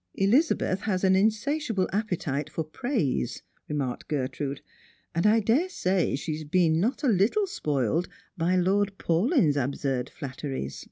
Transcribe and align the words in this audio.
"Elizabeth 0.14 0.80
has 0.80 1.04
an 1.04 1.14
insatiable 1.14 1.88
appetite 1.92 2.50
for 2.50 2.64
praise," 2.64 3.44
remarked 3.68 4.08
Gertrude; 4.08 4.60
"and 5.14 5.24
I 5.28 5.38
daresay 5.38 6.16
she 6.16 6.32
has 6.32 6.42
been 6.42 6.80
not 6.80 7.04
a 7.04 7.08
little 7.08 7.46
spoiled 7.46 8.08
by 8.36 8.56
Lord 8.56 8.98
Paulyn's 8.98 9.56
absurd 9.56 10.10
flatteries." 10.10 10.88